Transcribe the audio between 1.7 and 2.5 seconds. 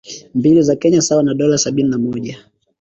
na moja